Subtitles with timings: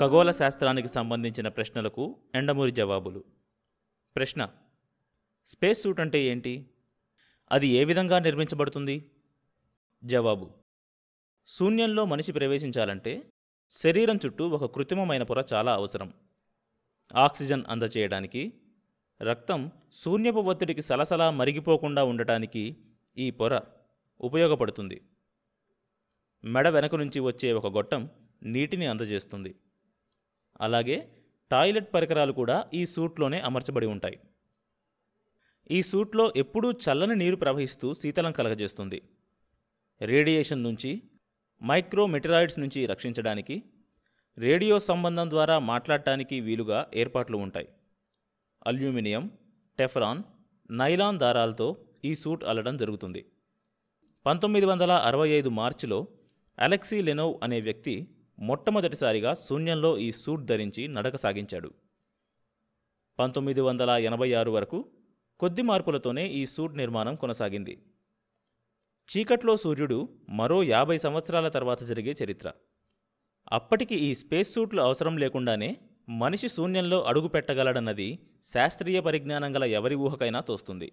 [0.00, 3.24] ఖగోళ శాస్త్రానికి సంబంధించిన ప్రశ్నలకు ఎండమూరి జవాబులు.
[4.16, 4.50] ప్రశ్న
[5.46, 6.70] స్పేస్ సూట్ అంటే ఏంటి?
[7.52, 9.10] అది ఏ విధంగా నిర్మించబడుతుంది?
[10.04, 10.50] జవాబు
[11.46, 13.32] శూన్యంలో మనిషి ప్రవేశించాలంటే
[13.72, 16.12] శరీరం చుట్టూ ఒక కృత్రిమమైన పొర చాలా అవసరం.
[17.16, 18.60] ఆక్సిజన్ అందచేయడానికి
[19.22, 22.76] రక్తం శూన్యపు ఒత్తిడికి సలసలా మరిగిపోకుండా ఉండటానికి
[23.18, 23.60] ఈ పొర
[24.20, 25.02] ఉపయోగపడుతుంది.
[26.44, 28.10] మెడ వెనక నుంచి వచ్చే ఒక గొట్టం
[28.42, 29.54] నీటిని అందజేస్తుంది.
[30.60, 31.08] అలాగే
[31.50, 34.18] టాయిలెట్ పరికరాలు కూడా ఈ సూట్లోనే అమర్చబడి ఉంటాయి.
[35.70, 39.02] ఈ సూట్లో ఎప్పుడూ చల్లని నీరు ప్రవహిస్తూ శీతలం కలగజేస్తుంది.
[40.00, 41.02] రేడియేషన్ నుంచి
[41.62, 43.62] మైక్రోమెటరాయిడ్స్ నుంచి రక్షించడానికి
[44.38, 47.68] రేడియో సంబంధం ద్వారా మాట్లాడటానికి వీలుగా ఏర్పాట్లు ఉంటాయి.
[48.66, 49.30] అల్యూమినియం
[49.78, 50.22] టెఫరాన్
[50.70, 53.24] నైలాన్ దారాలతో ఈ సూట్ అల్లడం జరుగుతుంది.
[54.26, 56.08] పంతొమ్మిది వందల అరవై ఐదు మార్చిలో
[56.58, 61.74] అలెక్సీ లెనోవ్ అనే వ్యక్తి మొట్టమొదటిసారిగా శూన్యంలో ఈ సూట్ ధరించి నడక సాగించాడు
[63.18, 64.90] పంతొమ్మిది వందల ఎనభై ఆరు వరకు
[65.40, 67.82] కొద్ది మార్పులతోనే ఈ సూట్ నిర్మాణం కొనసాగింది.
[69.08, 72.52] చీకట్లో సూర్యుడు మరో యాభై సంవత్సరాల తర్వాత జరిగే చరిత్ర.
[73.52, 75.76] అప్పటికి ఈ స్పేస్ సూట్లు అవసరం లేకుండానే
[76.08, 78.18] మనిషి శూన్యంలో అడుగు పెట్టగలడన్నది
[78.54, 80.92] శాస్త్రీయ పరిజ్ఞానం గల ఎవరి ఊహకైనా తోస్తుంది.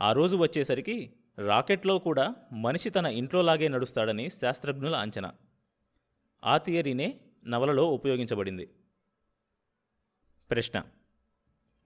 [0.00, 5.32] ఆ రోజు వచ్చేసరికి రాకెట్లో కూడా మనిషి తన ఇంట్లోలాగే నడుస్తాడని శాస్త్రజ్ఞుల అంచనా.
[6.44, 8.70] ఆ థియరీనే నవలలో ఉపయోగించబడింది.
[10.50, 10.84] ప్రశ్న.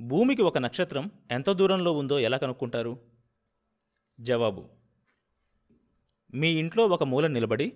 [0.00, 2.98] భూమికి ఒక నక్షత్రం ఎంత దూరంలో ఉందో ఎలా కనుక్కుంటారు?
[4.20, 4.68] జవాబు.
[6.34, 7.72] మీ ఇంట్లో ఒక మూల నిలబడి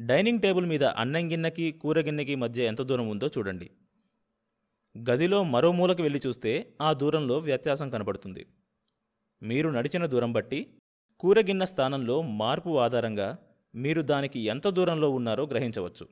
[0.00, 3.70] డైనింగ్ టేబుల్ మీద అన్నం గిన్నెకి కూర గిన్నెకి మధ్య ఎంత దూరం ఉందో చూడండి.
[4.98, 8.46] గదిలో మరో మూలకు వెళ్ళి చూస్తే ఆ దూరంలో వ్యత్యాసం కనబడుతుంది.
[9.42, 10.74] మీరు నడిచిన దూరం బట్టి
[11.20, 13.38] కూరగిన్న స్థానంలో మార్పు ఆధారంగా
[13.74, 16.08] మీరు దానికి ఎంత దూరంలో ఉన్నారో గ్రహించవచ్చు.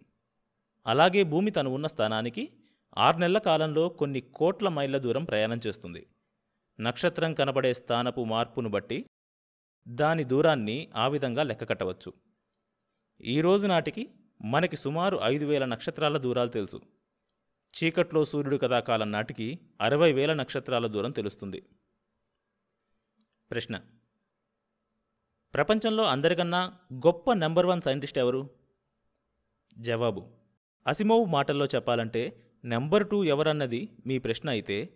[0.87, 2.53] అలాగే భూమి తను ఉన్న స్థానానికి
[2.99, 6.07] ఆరు నెలల కాలంలో కొన్ని కోట్ల మైళ్ళ దూరం ప్రయాణం చేస్తుంది.
[6.81, 9.07] నక్షత్రం కనబడే స్థానపు మార్పును బట్టి
[9.89, 12.13] దాని దూరాన్ని ఆ విధంగా లెక్క కట్టవచ్చు.
[13.21, 14.11] ఈ రోజు నాటికి
[14.43, 16.81] మనకి సుమారు ఐదు వేల నక్షత్రాల దూరాలు తెలుసు.
[17.75, 21.63] చీకట్లో సూర్యుడు కథాకాలం నాటికి అరవై వేల నక్షత్రాల దూరం తెలుస్తుంది.
[23.51, 23.81] ప్రశ్న
[25.55, 28.51] ప్రపంచంలో అందరికన్నా గొప్ప నెంబర్ వన్ సైంటిస్ట్ ఎవరు?
[29.79, 30.27] జవాబు.
[30.87, 34.89] అసిమోవ్ మాటల్లో చెప్పాలంటే నెంబర్ టూ ఎవరన్నది మీ ప్రశ్న అయితే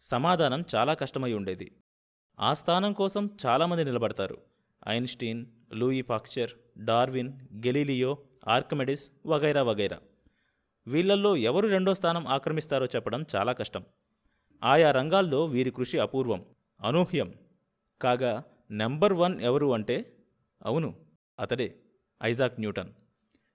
[0.00, 1.72] సమాధానం చాలా కష్టమై ఉండేది.
[2.40, 4.38] ఆ స్థానం కోసం చాలామంది నిలబడతారు.
[4.88, 6.50] Einstein Louis Pasteur
[6.84, 7.32] Darwin
[7.66, 8.18] Galileo
[8.48, 9.98] Archimedes వగైరా వగైరా.
[10.86, 13.84] వీళ్ళల్లో ఎవరు రెండో స్థానం ఆక్రమిస్తారో చెప్పడం చాలా కష్టం.
[14.64, 16.44] ఆయా రంగాల్లో వీరి కృషి అపూర్వం
[16.84, 17.34] అనూహ్యం.
[18.02, 20.12] కాగా నెంబర్ వన్ ఎవరు అంటే?
[20.62, 20.96] అవును
[21.38, 21.74] అతడే
[22.22, 22.90] ఐజాక్ న్యూటన్.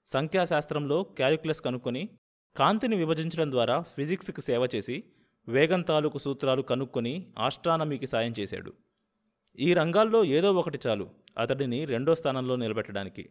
[0.07, 2.09] సంఖ్యాశాస్త్రంలో క్యాలిక్యులస్ కనుక్కొని
[2.57, 5.03] కాంతిని విభజించడం ద్వారా ఫిజిక్స్కి సేవ చేసి
[5.47, 8.73] వేగం తాలూకు సూత్రాలు కనుక్కొని ఆస్ట్రానమీకి సాయం చేశాడు.
[9.59, 13.29] ఈ రంగాల్లో ఏదో ఒకటి చాలు అతడిని రెండో స్థానంలో నిలబెట్టడానికి.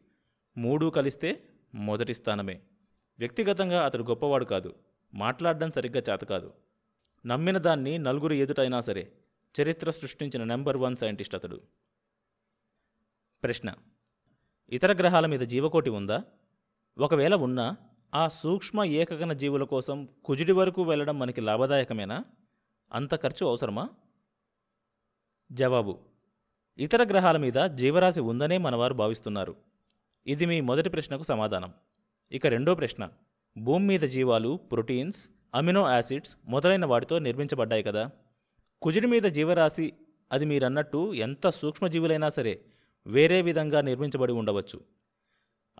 [0.58, 1.42] మూడు కలిస్తే
[1.74, 2.60] మొదటి స్థానమే.
[3.18, 4.74] వ్యక్తిగతంగా అతడు గొప్పవాడు కాదు
[5.14, 6.52] మాట్లాడడం సరిగ్గా చేత కాదు.
[7.26, 9.12] నమ్మిన దాన్ని నలుగురు ఎదుటైనా సరే
[9.60, 11.60] చరిత్ర సృష్టించిన నెంబర్ వన్ సైంటిస్ట్ అతడు.
[13.42, 13.74] ప్రశ్న
[14.68, 16.22] ఇతర గ్రహాల మీద జీవకోటి ఉందా?
[16.98, 17.76] ఒకవేళ ఉన్నా
[18.14, 22.24] ఆ సూక్ష్మ ఏకగణ జీవుల కోసం కుజిడి వరకు వెళ్ళడం మనకి లాభదాయకమేనా?
[22.92, 23.88] అంత ఖర్చు అవసరమా?
[25.52, 25.98] జవాబు
[26.78, 29.56] ఇతర గ్రహాల మీద జీవరాశి ఉందనే మనవారు భావిస్తున్నారు.
[30.26, 31.74] ఇది మీ మొదటి ప్రశ్నకు సమాధానం.
[32.32, 33.10] ఇక రెండో ప్రశ్న
[33.58, 38.10] భూమి మీద జీవాలు ప్రోటీన్స్ అమినో యాసిడ్స్ మొదలైన వాటితో నిర్మించబడ్డాయి కదా?
[38.82, 39.92] కుజుడి మీద జీవరాశి
[40.32, 42.60] అది మీరన్నట్టు ఎంత సూక్ష్మజీవులైనా సరే
[43.06, 44.80] వేరే విధంగా నిర్మించబడి ఉండవచ్చు.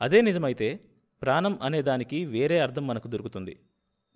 [0.01, 0.81] అదే నిజమైతే
[1.23, 3.61] ప్రాణం అనే దానికి వేరే అర్థం మనకు దొరుకుతుంది.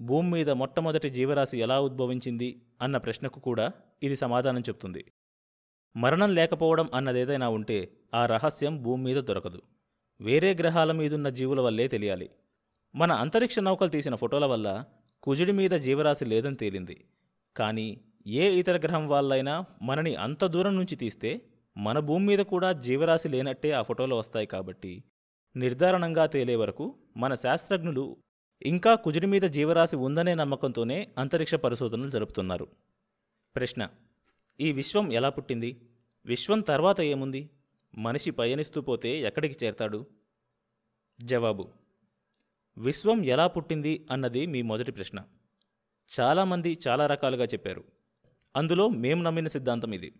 [0.00, 5.04] భూమి మీద మొట్టమొదటి జీవరాశి ఎలా ఉద్భవించింది అన్న ప్రశ్నకు కూడా ఇది సమాధానం చెప్తుంది.
[5.96, 9.62] మరణం లేకపోవడం అన్నదేదైనా ఉంటే ఆ రహస్యం భూమి మీద దొరకదు.
[10.20, 12.30] వేరే గ్రహాల మీదున్న జీవుల వల్లే తెలియాలి.
[12.94, 14.84] మన అంతరిక్ష నౌకలు తీసిన ఫోటోల వల్ల
[15.22, 17.04] కుజుడి మీద జీవరాశి లేదని తేలింది.
[17.56, 21.40] కానీ ఏ ఇతర గ్రహం వాళ్ళైనా మనని అంత దూరం నుంచి తీస్తే
[21.76, 25.04] మన భూమి మీద కూడా జీవరాశి లేనట్టే ఆ ఫోటోలు వస్తాయి కాబట్టి
[25.56, 28.16] నిర్ధారణంగా తేలే వరకు మన శాస్త్రజ్ఞులు
[28.62, 32.68] ఇంకా కుజుడి మీద జీవరాశి ఉందనే నమ్మకంతోనే అంతరిక్ష పరిశోధనలు జరుపుతున్నారు.
[33.56, 33.88] ప్రశ్న
[34.60, 35.80] ఈ విశ్వం ఎలా పుట్టింది?
[36.26, 37.50] విశ్వం తర్వాత ఏముంది?
[37.98, 40.06] మనిషి పయనిస్తూ పోతే ఎక్కడికి చేరతాడు?
[41.24, 41.68] జవాబు
[42.78, 45.22] విశ్వం ఎలా పుట్టింది అన్నది మీ మొదటి ప్రశ్న.
[46.20, 47.99] చాలామంది చాలా రకాలుగా చెప్పారు.
[48.56, 50.14] అందులో మేము నమ్మిన సిద్ధాంతం ఇది.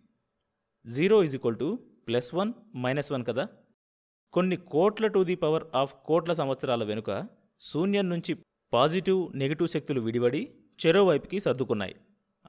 [0.93, 3.47] Zero is equal to plus one minus one కదా?
[4.33, 7.27] కొన్ని కోట్ల టు ది పవర్ ఆఫ్ కోట్ల సంవత్సరాల వెనుక
[7.61, 8.37] శూన్యం నుంచి
[8.73, 10.51] పాజిటివ్ నెగిటివ్ శక్తులు విడివడి
[10.85, 11.95] చెరోవైపుకి సర్దుకున్నాయి.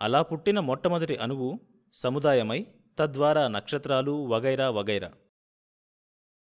[0.02, 1.60] అలా పుట్టిన మొట్టమొదటి అణువు
[1.92, 2.66] సముదాయమై
[2.98, 5.12] తద్వారా నక్షత్రాలు వగైరా వగైరా.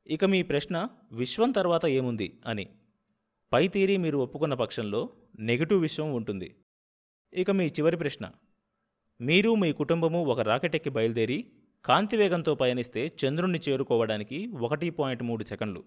[0.08, 2.42] ఇక మీ ప్రశ్న విశ్వం తర్వాత ఏముంది?
[2.46, 2.70] అని.
[3.54, 5.10] పై తీరి మీరు ఒప్పుకున్న పక్షంలో
[5.40, 6.56] నెగిటివ్ విశ్వం ఉంటుంది.
[7.34, 8.32] ఇక మీ చివరి ప్రశ్న
[9.22, 11.52] మీరు మీ కుటుంబము ఒక రాకెట్ ఎక్కి బయలుదేరి
[11.86, 15.84] కాంతి వేగంతో పయనిస్తే చంద్రుణ్ణి చేరుకోవడానికి ఒకటి పాయింట్ మూడు సెకండ్లు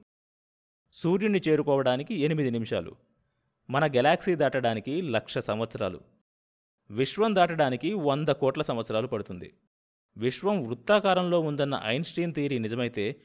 [0.92, 2.96] సూర్యుణ్ణి చేరుకోవడానికి ఎనిమిది నిమిషాలు
[3.70, 6.00] మన గెలాక్సీ దాటడానికి లక్ష సంవత్సరాలు
[6.90, 9.54] విశ్వం దాటడానికి వంద కోట్ల సంవత్సరాలు పడుతుంది.
[10.16, 13.20] విశ్వం వృత్తాకారంలో ఉందన్న ఐన్స్టీన్ థియరీ నిజమైతే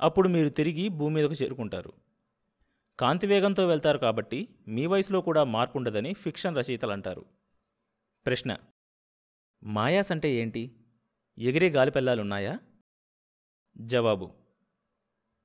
[0.00, 1.92] అప్పుడు మీరు తిరిగి భూమి మీదకు చేరుకుంటారు.
[2.98, 7.24] కాంతి వేగంతో వెళ్తారు కాబట్టి మీ వయసులో కూడా మార్పుండదని ఫిక్షన్ రచయితలు అంటారు
[8.26, 8.56] ప్రశ్న
[9.64, 10.72] మాయాస్ అంటే ఏంటి?
[11.38, 12.58] ఎగిరే గాలిపెల్లాలున్నాయా?
[13.78, 14.30] జవాబు.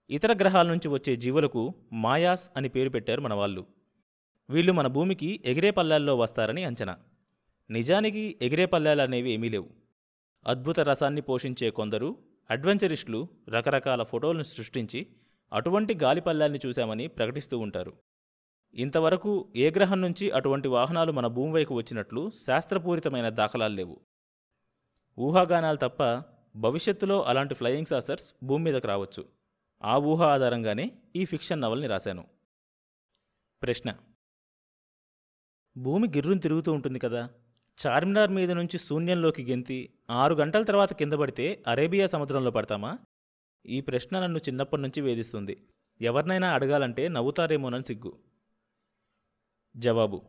[0.09, 3.65] ఇతర గ్రహాల నుంచి వచ్చే జీవులకు మాయాస్ అని పేరు పెట్టారు మన వాళ్ళు
[4.49, 6.97] వీళ్ళు మన భూమికి ఎగిరే పల్లాల్లో వస్తారని అంచనా.
[7.69, 9.69] నిజానికి ఎగిరే పల్లాలు అనేవి ఏమీ లేవు.
[10.47, 12.17] అద్భుత రసాన్ని పోషించే కొందరు
[12.49, 15.07] అడ్వెంచరిస్టులు రకరకాల ఫోటోలను సృష్టించి
[15.53, 17.93] అటువంటి గాలిపల్లాల్ని చూశామని ప్రకటిస్తూ ఉంటారు.
[18.73, 23.99] ఇంతవరకు ఏ గ్రహం నుంచి అటువంటి వాహనాలు మన భూమి వైపు వచ్చినట్లు శాస్త్రపూరితమైన దాఖలాలు లేవు.
[25.19, 26.23] ఊహాగానాలు తప్ప
[26.55, 29.25] భవిష్యత్తులో అలాంటి ఫ్లయింగ్ సాసర్స్ భూమి మీదకు రావచ్చు.
[29.83, 32.27] ఆ ఊహ ఆధారంగానే ఈ ఫిక్షన్ నవల్ని రాశాను.
[33.61, 33.95] ప్రశ్న.
[35.77, 37.29] భూమి గిర్రును తిరుగుతూ ఉంటుంది కదా.
[37.87, 42.97] చార్మినార్ మీద నుంచి శూన్యంలోకి గెంతి ఆరు గంటల తర్వాత కింద పడితే అరేబియా సముద్రంలో పడతామా?
[43.65, 45.67] ఈ ప్రశ్న నన్ను చిన్నప్పటి నుంచి వేధిస్తుంది.
[46.01, 48.26] ఎవరినైనా అడగాలంటే నవ్వుతారేమోనని సిగ్గు.
[49.77, 50.21] జవాబు.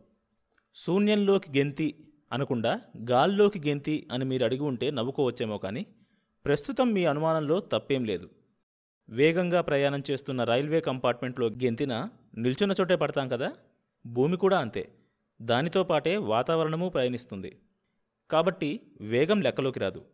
[0.74, 2.80] శూన్యంలోకి గెంతి అనకుండా
[3.10, 5.86] గాల్లోకి గెంతి అని మీరు అడిగి ఉంటే నవ్వుకోవచ్చేమో కానీ
[6.44, 8.30] ప్రస్తుతం మీ అనుమానంలో తప్పేం లేదు.
[9.08, 12.08] వేగంగా ప్రయాణం చేస్తున్న రైల్వే కంపార్ట్మెంట్లో గెంతిన
[12.38, 13.52] నిల్చున్న చోటే పడతాం కదా?
[14.06, 14.94] భూమి కూడా అంతే.
[15.42, 17.58] దానితో పాటే వాతావరణము ప్రయాణిస్తుంది.
[18.30, 20.04] కాబట్టి వేగం లెక్కలోకి రాదు.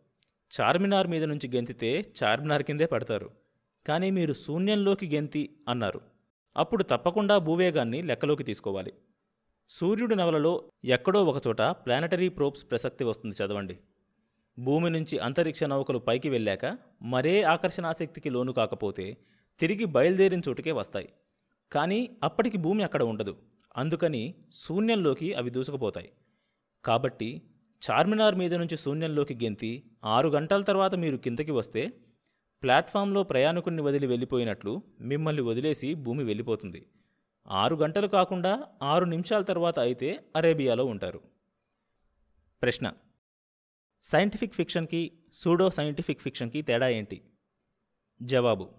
[0.61, 3.29] చార్మినార్ మీద నుంచి గెంతితే చార్మినార్ కిందే పడతారు.
[3.87, 6.01] కానీ మీరు శూన్యంలోకి గెంతి అన్నారు.
[6.57, 8.93] అప్పుడు తప్పకుండా భూవేగాన్ని లెక్కలోకి తీసుకోవాలి.
[9.69, 13.79] సూర్యుడి నవలలో ఎక్కడో ఒకచోట ప్లానటరీ ప్రోబ్స్ ప్రసక్తి వస్తుంది చదవండి.
[14.59, 19.17] భూమి నుంచి అంతరిక్ష నౌకలు పైకి వెళ్ళాక మరే ఆకర్షణాశక్తికి లోను కాకపోతే
[19.59, 21.09] తిరిగి బయలుదేరిన చోటుకే వస్తాయి.
[21.71, 23.37] కానీ అప్పటికి భూమి అక్కడ ఉండదు.
[23.77, 26.09] అందుకని శూన్యంలోకి అవి దూసుకుపోతాయి.
[26.85, 27.41] కాబట్టి
[27.91, 31.93] చార్మినార్ మీద నుంచి శూన్యంలోకి గెంతి ఆరు గంటల తర్వాత మీరు కిందకి వస్తే
[32.63, 36.85] ప్లాట్ఫామ్లో ప్రయాణికుడిని వదిలి వెళ్ళిపోయినట్లు మిమ్మల్ని వదిలేసి భూమి వెళ్ళిపోతుంది.
[37.47, 41.21] ఆరు గంటలు కాకుండా ఆరు నిమిషాల తర్వాత అయితే అరేబియాలో ఉంటారు.
[42.61, 42.93] ప్రశ్న.
[44.01, 47.21] సైంటిఫిక్ ఫిక్షన్కి సూడో సైంటిఫిక్ ఫిక్షన్కి తేడా ఏంటి?
[48.21, 48.69] జవాబు.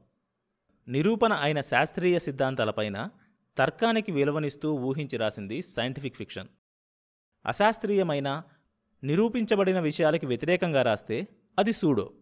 [0.89, 3.09] నిరూపణ అయిన శాస్త్రీయ సిద్ధాంతాలపైన
[3.59, 6.49] తర్కానికి విలువనిస్తూ ఊహించి రాసింది సైంటిఫిక్ ఫిక్షన్.
[7.47, 8.43] అశాస్త్రీయమైన
[9.05, 11.27] నిరూపించబడిన విషయాలకి వ్యతిరేకంగా రాస్తే
[11.59, 12.13] అది సూడో.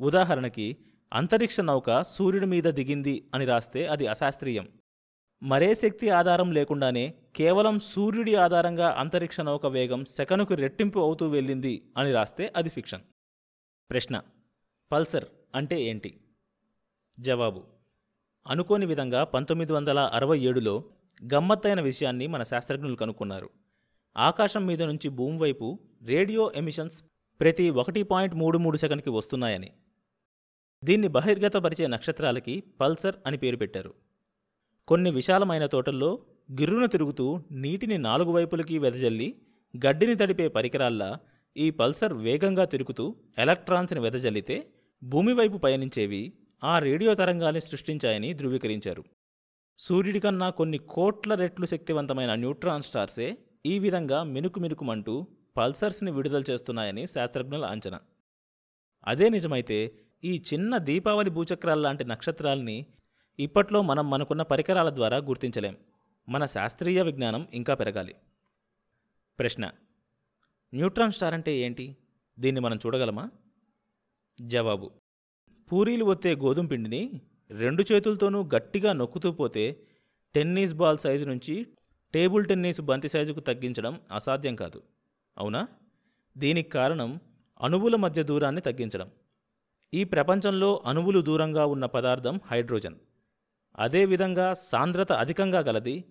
[0.00, 0.76] ఉదాహరణకి
[1.12, 4.68] అంతరిక్ష నౌక సూర్యుడి మీద దిగింది అని రాస్తే అది అశాస్త్రీయం.
[5.42, 12.12] మరే శక్తి ఆధారం లేకుండానే కేవలం సూర్యుడి ఆధారంగా అంతరిక్ష నౌక వేగం సెకనుకు రెట్టింపు అవుతూ వెళ్ళింది అని
[12.12, 13.00] రాస్తే అది ఫిక్షన్.
[13.90, 14.22] ప్రశ్న
[14.92, 16.20] పల్సర్ అంటే ఏంటి?
[17.20, 17.64] జవాబు
[18.46, 20.84] అనుకోని విధంగా పంతొమ్మిది వందల అరవై ఏడులో
[21.34, 23.50] గమ్మత్తైన విషయాన్ని మన శాస్త్రజ్ఞులు కనుక్కున్నారు.
[24.16, 27.04] ఆకాశం మీద నుంచి భూమి వైపు రేడియో ఎమిషన్స్
[27.40, 29.72] ప్రతి ఒకటి పాయింట్ మూడు మూడు సెకండ్కి వస్తున్నాయని.
[30.84, 33.94] దీన్ని బహిర్గతపరిచే నక్షత్రాలకి పల్సర్ అని పేరు పెట్టారు.
[34.90, 36.26] కొన్ని విశాలమైన తోటల్లో
[36.60, 39.28] గిర్రున తిరుగుతూ నీటిని నాలుగు వైపులకి వెదజల్లి
[39.74, 41.18] గడ్డిని తడిపే పరికరాల్లా
[41.56, 44.56] ఈ పల్సర్ వేగంగా తిరుగుతూ ఎలక్ట్రాన్స్ని వెదజల్లితే
[45.02, 46.22] భూమి వైపు పయనించేవి
[46.64, 49.04] ఆ రేడియో తరంగాల్ని సృష్టించాయని ధృవీకరించారు.
[49.78, 57.06] సూర్యుడి కన్నా కొన్ని కోట్ల రెట్లు శక్తివంతమైన న్యూట్రాన్ స్టార్సే ఈ విధంగా మినుకు మినుకుమంటూ పల్సర్స్ని విడుదల చేస్తున్నాయని
[57.06, 58.00] శాస్త్రజ్ఞుల అంచనా.
[59.06, 59.78] అదే నిజమైతే
[60.24, 62.86] ఈ చిన్న దీపావళి భూచక్రాల్లాంటి నక్షత్రాల్ని
[63.40, 65.76] ఇప్పట్లో మనం మనకున్న పరికరాల ద్వారా గుర్తించలేం.
[66.28, 68.14] మన శాస్త్రీయ విజ్ఞానం ఇంకా పెరగాలి.
[69.38, 69.70] ప్రశ్న
[70.74, 71.96] న్యూట్రాన్ స్టార్ అంటే ఏంటి?
[72.38, 73.30] దీన్ని మనం చూడగలమా?
[74.40, 74.90] జవాబు
[75.72, 77.20] పూరీలు ఒత్తే గోధుమ పిండిని
[77.50, 79.82] రెండు చేతులతోనూ గట్టిగా నొక్కుతూ పోతే
[80.34, 81.66] టెన్నిస్ బాల్ సైజు నుంచి
[82.14, 84.82] టేబుల్ టెన్నిస్ బంతి సైజుకు తగ్గించడం అసాధ్యం కాదు.
[85.38, 85.68] అవునా?
[86.38, 87.20] దీనికి కారణం
[87.60, 89.10] అణువుల మధ్య దూరాన్ని తగ్గించడం.
[89.94, 92.94] ఈ ప్రపంచంలో అణువులు దూరంగా ఉన్న పదార్థం హైడ్రోజన్.
[93.80, 96.04] అదేవిధంగా సాంద్రత అధికంగా గలది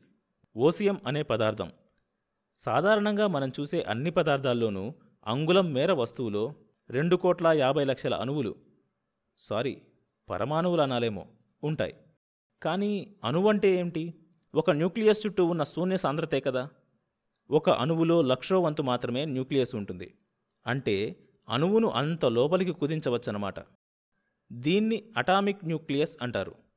[0.58, 1.72] ఓసియం అనే పదార్థం.
[2.58, 4.94] సాధారణంగా మనం చూసే అన్ని పదార్థాల్లోనూ
[5.28, 6.56] అంగుళం మేర వస్తువులో
[6.90, 8.56] రెండు కోట్ల యాభై లక్షల అణువులు
[9.38, 9.82] సారీ
[10.30, 11.26] పరమాణువులు అనాలేమో
[11.64, 11.96] ఉంటాయి.
[12.64, 14.14] కానీ అణువంటే ఏమిటి?
[14.56, 16.70] ఒక న్యూక్లియస్ చుట్టూ ఉన్న శూన్య సాంద్రతే కదా.
[17.52, 20.14] ఒక అణువులో లక్షో వంతు మాత్రమే న్యూక్లియస్ ఉంటుంది.
[20.68, 20.96] అంటే
[21.50, 23.60] అణువును అంత లోపలికి కుదించవచ్చనమాట
[24.52, 26.69] దీన్ని అటామిక్ న్యూక్లియస్ అంటారు.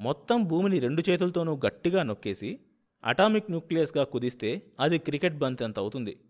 [0.00, 2.60] మొత్తం భూమిని రెండు చేతులతోనూ గట్టిగా నొక్కేసి
[3.04, 6.20] అటామిక్ న్యూక్లియస్గా కుదిస్తే అది క్రికెట్ బంతి అంత అవుతుంది.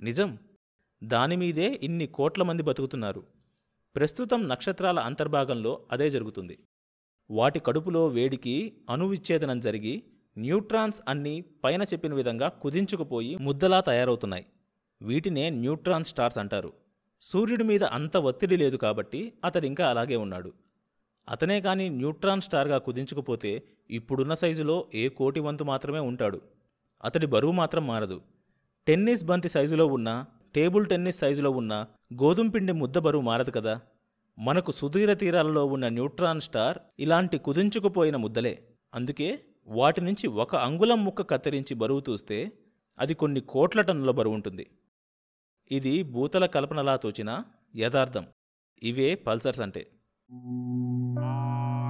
[0.00, 0.38] నిజం.
[1.04, 3.26] దానిమీదే ఇన్ని కోట్ల మంది బతుకుతున్నారు.
[3.96, 6.58] ప్రస్తుతం నక్షత్రాల అంతర్భాగంలో అదే జరుగుతుంది.
[7.30, 10.02] వాటి కడుపులో వేడికి అణువిచ్ఛేదనం జరిగి
[10.38, 14.46] న్యూట్రాన్స్ అన్నీ పైన చెప్పిన విధంగా కుదించుకుపోయి ముద్దలా తయారవుతున్నాయి.
[15.02, 16.72] వీటినే న్యూట్రాన్ స్టార్స్ అంటారు.
[17.20, 20.52] సూర్యుడి మీద అంత ఒత్తిడి లేదు కాబట్టి అతడింకా అలాగే ఉన్నాడు.
[21.28, 26.40] అతనే కానీ న్యూట్రాన్ స్టార్గా కుదించకపోతే ఇప్పుడున్న సైజులో ఏ కోటి వంతు మాత్రమే ఉంటాడు.
[27.04, 28.20] అతడి బరువు మాత్రం మారదు.
[28.86, 30.24] టెన్నిస్ బంతి సైజులో ఉన్న
[30.54, 31.86] టేబుల్ టెన్నిస్ సైజులో ఉన్న
[32.22, 33.80] గోధుమ పిండి ముద్ద బరువు మారదు కదా.
[34.38, 38.68] మనకు సుదీర తీరాలలో ఉన్న న్యూట్రాన్ స్టార్ ఇలాంటి కుదించుకుపోయిన ముద్దలే.
[38.94, 42.52] అందుకే వాటి నుంచి ఒక అంగుళం ముక్క కత్తిరించి బరువు చూస్తే
[42.98, 44.70] అది కొన్ని కోట్ల టన్నుల బరువు ఉంటుంది.
[45.72, 47.42] ఇది భూతల కల్పనలా తోచిన
[47.76, 48.26] యథార్థం.
[48.82, 49.86] ఇవే పల్సర్స్ అంటే.
[50.32, 51.81] 嗯啊。